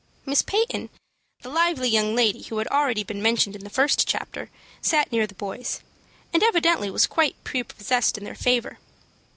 [0.25, 0.89] Miss Peyton,
[1.41, 4.49] the lively young lady who has already been mentioned in the first chapter,
[4.81, 5.79] sat near the boys,
[6.33, 8.79] and evidently was quite prepossessed in their favor.